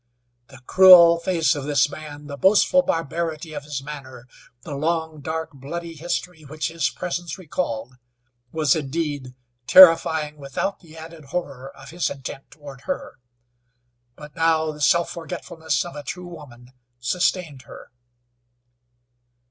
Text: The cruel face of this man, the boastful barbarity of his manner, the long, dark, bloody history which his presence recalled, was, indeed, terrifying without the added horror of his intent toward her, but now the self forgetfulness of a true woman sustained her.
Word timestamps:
The 0.47 0.61
cruel 0.65 1.19
face 1.19 1.53
of 1.53 1.65
this 1.65 1.87
man, 1.87 2.25
the 2.25 2.35
boastful 2.35 2.81
barbarity 2.81 3.53
of 3.53 3.65
his 3.65 3.83
manner, 3.83 4.25
the 4.63 4.73
long, 4.73 5.19
dark, 5.21 5.51
bloody 5.53 5.93
history 5.93 6.41
which 6.43 6.69
his 6.69 6.89
presence 6.89 7.37
recalled, 7.37 7.97
was, 8.51 8.75
indeed, 8.75 9.35
terrifying 9.67 10.37
without 10.37 10.79
the 10.79 10.97
added 10.97 11.25
horror 11.25 11.69
of 11.75 11.91
his 11.91 12.09
intent 12.09 12.49
toward 12.49 12.81
her, 12.89 13.19
but 14.15 14.35
now 14.35 14.71
the 14.71 14.81
self 14.81 15.11
forgetfulness 15.11 15.85
of 15.85 15.95
a 15.95 16.01
true 16.01 16.25
woman 16.27 16.71
sustained 16.99 17.61
her. 17.69 17.91